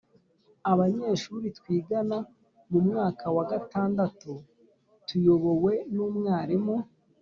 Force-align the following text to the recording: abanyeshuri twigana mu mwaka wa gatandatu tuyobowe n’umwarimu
abanyeshuri 0.71 1.47
twigana 1.57 2.17
mu 2.69 2.79
mwaka 2.87 3.25
wa 3.35 3.43
gatandatu 3.51 4.31
tuyobowe 5.07 5.73
n’umwarimu 5.93 6.75